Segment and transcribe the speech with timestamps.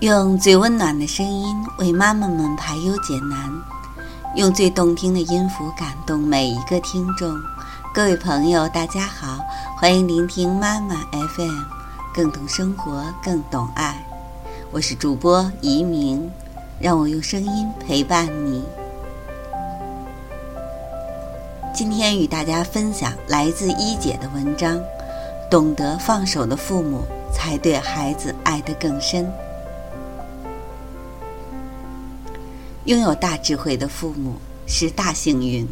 [0.00, 3.38] 用最温暖的声音为妈妈们排忧解难，
[4.34, 7.38] 用最动听的音符感动每一个听众。
[7.92, 9.44] 各位朋友，大家好，
[9.76, 11.54] 欢迎聆听妈妈 FM，
[12.14, 14.02] 更懂生活，更懂爱。
[14.70, 16.30] 我是主播移明，
[16.78, 18.64] 让我用声音陪伴你。
[21.74, 24.80] 今天与大家分享来自一姐的文章：
[25.50, 29.30] 懂得放手的父母，才对孩子爱得更深。
[32.86, 35.68] 拥有大智慧的父母是大幸运，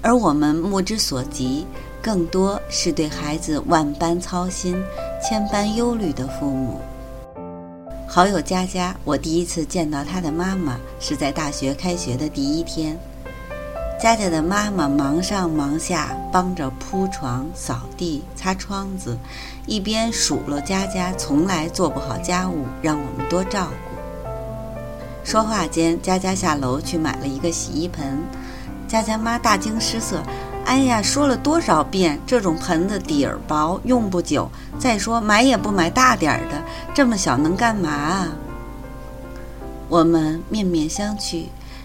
[0.00, 1.66] 而我们目之所及，
[2.00, 4.82] 更多是对孩子万般操心、
[5.22, 6.80] 千般忧虑的父母。
[8.08, 12.98] 好友佳佳，我第一次见到她的妈妈是在大学开学的第一天。
[14.00, 19.14] 佳佳的妈妈忙上忙下，帮着铺床、扫地、擦窗子，
[19.66, 23.89] 一边数落佳佳从来做不好家务，让我们多照顾。
[25.22, 28.18] 说话间，佳佳下楼去买了一个洗衣盆。
[28.88, 30.22] 佳佳妈大惊失色
[30.66, 34.50] ：“哎呀，说了多少遍，这种盆子底儿薄，用不久。
[34.78, 38.28] 再说买也不买大点儿的，这么小能干嘛啊？”
[39.88, 41.44] 我们面面相觑，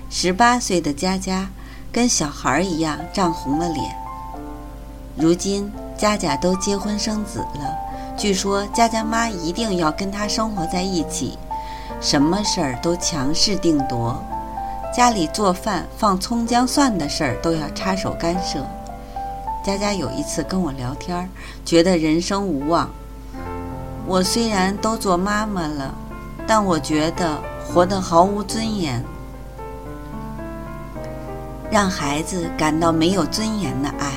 [0.10, 1.50] 十八岁的佳佳
[1.92, 3.96] 跟小孩一样涨红了脸。
[5.18, 7.76] 如今佳佳都结婚生子了，
[8.18, 11.38] 据说佳佳妈一定要跟她生活在一起。
[12.02, 14.16] 什么事儿都强势定夺，
[14.96, 18.66] 家里做饭放葱姜蒜的事儿都要插手干涉。
[19.64, 21.30] 佳佳有一次跟我聊天，
[21.64, 22.90] 觉得人生无望。
[24.06, 25.94] 我虽然都做妈妈了，
[26.46, 29.04] 但我觉得活得毫无尊严。
[31.72, 34.12] 让孩子感到没有尊严的爱，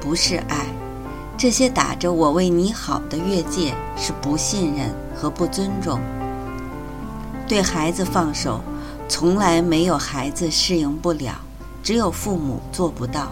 [0.00, 0.66] 不是爱。
[1.36, 5.98] 这些打着“我为你好”的越界，是不信任和不尊重。
[7.46, 8.60] 对孩子放手，
[9.08, 11.34] 从来没有孩子适应不了，
[11.82, 13.28] 只有父母做不到。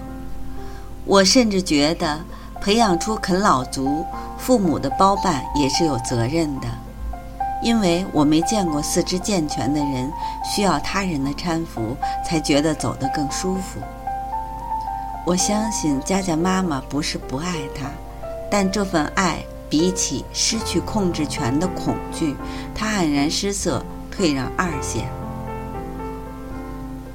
[1.05, 2.21] 我甚至觉得，
[2.61, 4.05] 培养出啃老族，
[4.39, 6.69] 父母的包办也是有责任的，
[7.63, 10.13] 因为我没见过四肢健全的人
[10.45, 13.81] 需要他人的搀扶才觉得走得更舒服。
[15.25, 17.87] 我相信佳佳妈妈不是不爱他，
[18.51, 22.37] 但这份爱比起失去控制权的恐惧，
[22.75, 23.83] 他黯然失色。
[24.15, 25.09] 退让二线。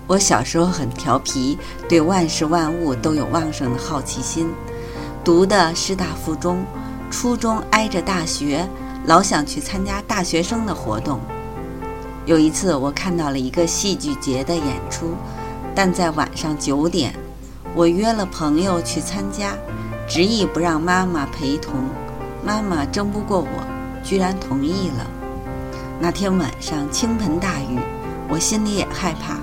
[0.07, 4.49] 我小时候很调皮，对万事万物都有旺盛的好奇心。
[5.23, 6.63] 读的师大附中，
[7.11, 8.65] 初中挨着大学，
[9.05, 11.19] 老想去参加大学生的活动。
[12.25, 15.13] 有一次，我看到了一个戏剧节的演出，
[15.75, 17.13] 但在晚上九点，
[17.75, 19.55] 我约了朋友去参加，
[20.07, 21.73] 执意不让妈妈陪同。
[22.45, 23.47] 妈妈争不过我，
[24.03, 25.16] 居然同意了。
[25.99, 27.79] 那天晚上倾盆大雨，
[28.29, 29.37] 我心里也害怕，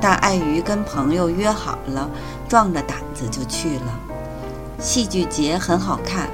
[0.00, 2.08] 但碍于跟朋友约好了，
[2.48, 4.00] 壮着胆子就去了。
[4.80, 6.28] 戏剧节很好看，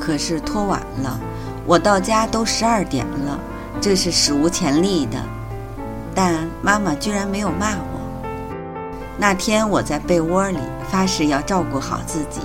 [0.00, 1.20] 可是拖晚了，
[1.66, 3.38] 我到家都十二点了，
[3.80, 5.18] 这是史无前例的。
[6.14, 8.00] 但妈妈居然没有骂我。
[9.18, 10.58] 那天我在被窝里
[10.90, 12.40] 发誓要照顾好自己，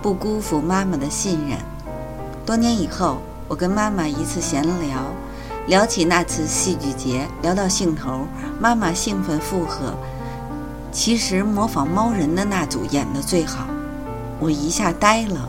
[0.00, 1.58] 不辜负妈妈的信任。
[2.44, 3.18] 多年以后，
[3.48, 5.00] 我跟妈妈一次闲聊。
[5.66, 8.26] 聊起那次戏剧节，聊到兴头，
[8.60, 9.92] 妈妈兴奋附和。
[10.92, 13.66] 其实模仿猫人的那组演得最好，
[14.38, 15.48] 我一下呆了。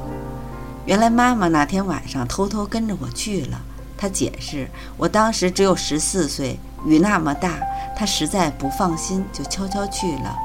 [0.85, 3.61] 原来妈妈那天晚上偷偷跟着我去了。
[3.95, 4.67] 她解释，
[4.97, 7.59] 我当时只有十四岁，雨那么大，
[7.95, 10.35] 她实在不放心，就悄悄去了。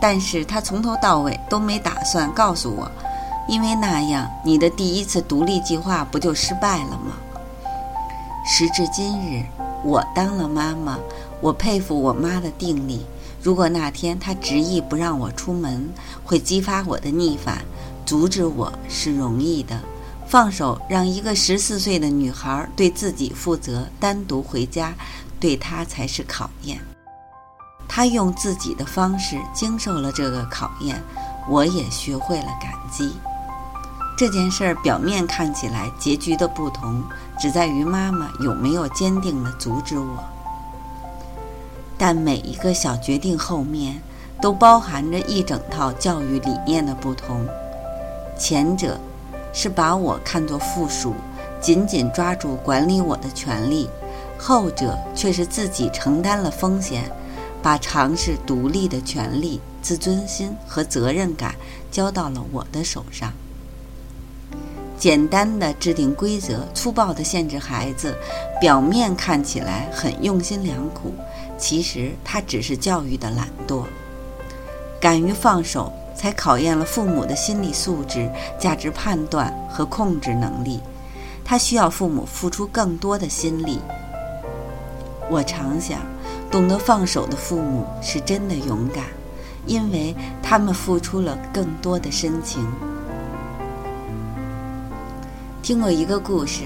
[0.00, 2.90] 但是她从头到尾都没打算告诉我，
[3.46, 7.12] 因为那样你的第一次独立计划不就失败了吗？
[8.50, 9.44] 时至今日，
[9.84, 10.98] 我当了妈妈，
[11.38, 13.04] 我佩服我妈的定力。
[13.42, 15.86] 如果那天她执意不让我出门，
[16.24, 17.58] 会激发我的逆反，
[18.06, 19.78] 阻止我是容易的。
[20.26, 24.94] 放手让一个十四岁的女孩对自己负责，单独回家，
[25.38, 26.80] 对她才是考验。
[27.86, 30.98] 她用自己的方式经受了这个考验，
[31.50, 33.12] 我也学会了感激。
[34.16, 37.04] 这件事儿表面看起来结局的不同，
[37.38, 40.18] 只在于妈妈有没有坚定地阻止我。
[41.96, 44.00] 但每一个小决定后面，
[44.40, 47.46] 都包含着一整套教育理念的不同。
[48.38, 48.98] 前者
[49.52, 51.14] 是把我看作附属，
[51.60, 53.88] 紧紧抓住管理我的权利；
[54.38, 57.10] 后者却是自己承担了风险，
[57.60, 61.56] 把尝试独立的权利、自尊心和责任感
[61.90, 63.32] 交到了我的手上。
[64.98, 68.16] 简单的制定规则，粗暴的限制孩子，
[68.60, 71.14] 表面看起来很用心良苦，
[71.56, 73.84] 其实他只是教育的懒惰。
[75.00, 78.28] 敢于放手，才考验了父母的心理素质、
[78.58, 80.80] 价值判断和控制能力。
[81.44, 83.78] 他需要父母付出更多的心力。
[85.30, 86.00] 我常想，
[86.50, 89.04] 懂得放手的父母是真的勇敢，
[89.64, 92.66] 因为他们付出了更多的深情。
[95.68, 96.62] 听过一个故事，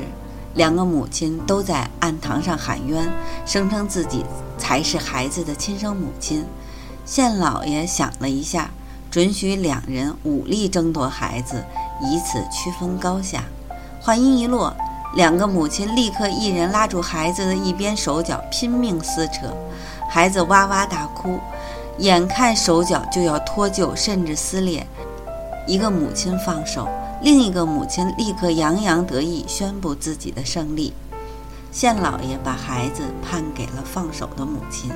[0.54, 3.12] 两个母亲都在案堂上喊冤，
[3.44, 4.25] 声称自己
[4.56, 6.46] 才是孩子的亲生母亲。
[7.04, 8.70] 县老爷想了一下，
[9.10, 11.64] 准许两人武力争夺孩子，
[12.00, 13.43] 以此区分高下。
[14.00, 14.72] 话音一落，
[15.16, 19.52] 两个母亲立刻一人拉住孩子的一边手脚，拼命撕扯，
[20.08, 21.40] 孩子哇哇大哭，
[21.98, 24.87] 眼看手脚就要脱臼，甚至撕裂。
[25.67, 26.88] 一个母亲放手，
[27.23, 30.93] 另一个母亲立刻洋洋得意，宣布自己的胜利。
[31.70, 34.91] 县老爷把孩子判给了放手的母亲。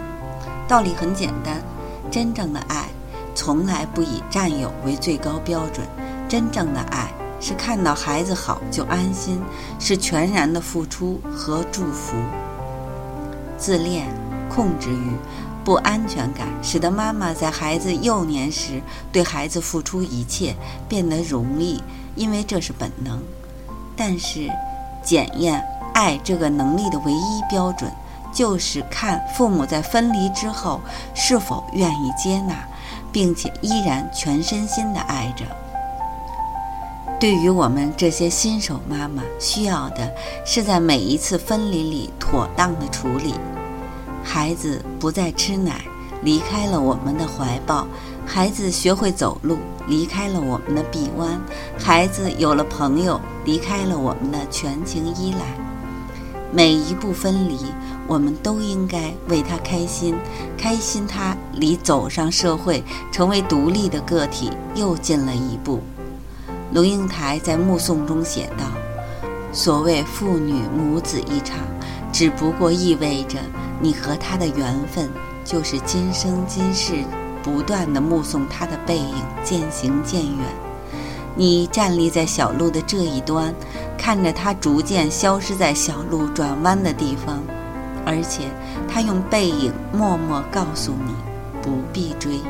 [0.67, 1.63] 道理很简单，
[2.11, 2.89] 真正的爱
[3.35, 5.87] 从来不以占有为最高标准，
[6.29, 7.09] 真正的爱。
[7.39, 9.41] 是看到孩子好就安心，
[9.79, 12.17] 是全然的付出和祝福。
[13.59, 14.09] 自恋、
[14.49, 15.13] 控制欲、
[15.67, 18.81] 不安全感，使得妈妈在孩子幼年时
[19.11, 20.55] 对孩子付出一切
[20.89, 21.83] 变得容易，
[22.15, 23.21] 因为这是本能。
[23.97, 24.49] 但是，
[25.03, 25.61] 检验
[25.93, 27.91] 爱这个能力的唯一标准，
[28.33, 30.81] 就是看父母在分离之后
[31.17, 32.55] 是否愿意接纳，
[33.11, 35.45] 并且依然全身心的爱着。
[37.19, 40.15] 对于我们这些新手妈妈，需要的
[40.45, 43.35] 是在每一次分离里妥当的处理。
[44.29, 45.81] 孩子不再吃奶，
[46.23, 47.87] 离开了我们的怀抱；
[48.27, 51.39] 孩子学会走路，离开了我们的臂弯；
[51.79, 55.39] 孩子有了朋友，离开了我们的全情依赖。
[56.53, 57.57] 每一步分离，
[58.09, 60.17] 我们都应该为他开心，
[60.59, 62.83] 开心他离走上社会，
[63.13, 65.81] 成为独立的个体又近了一步。
[66.73, 68.65] 龙应台在目送中写道
[69.53, 71.59] ：“所谓父女母子一场，
[72.17, 73.39] 只不过意味着
[73.79, 75.11] 你和他的缘分，
[75.45, 77.05] 就是今生今世
[77.43, 79.15] 不断的目送他的背影
[79.45, 80.47] 渐行渐远。
[81.35, 83.55] 你站立在小路的这一端，
[83.99, 87.43] 看着他逐渐消失在小路转弯的地方，
[88.07, 88.45] 而且
[88.89, 91.13] 他用背影默默告诉你，
[91.61, 92.41] 不必追。”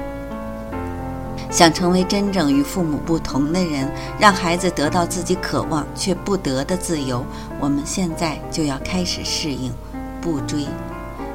[1.50, 7.24] 想成为真正与父母不同的人，让孩子得到自己渴望却不得的自由，
[7.60, 9.72] 我们现在就要开始适应，
[10.20, 10.66] 不追，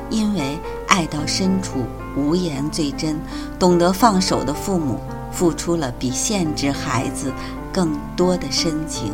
[0.09, 3.19] 因为爱到深处无言最真。
[3.57, 4.99] 懂得放手的父母，
[5.31, 7.31] 付出了比限制孩子
[7.71, 9.13] 更多的深情。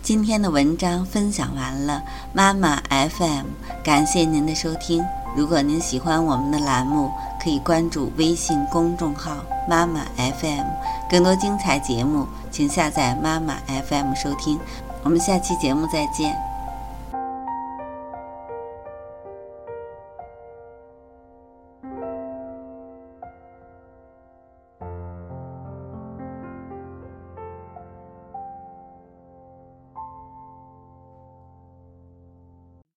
[0.00, 2.02] 今天的文章分享完了，
[2.32, 3.44] 妈妈 FM，
[3.84, 5.04] 感谢您的收听。
[5.36, 7.10] 如果您喜欢我们的栏目，
[7.42, 9.36] 可以关注微信公众号
[9.68, 10.66] “妈妈 FM”，
[11.08, 13.54] 更多精彩节目，请下载“妈妈
[13.88, 14.58] FM” 收听。
[15.04, 16.47] 我们下期节目再见。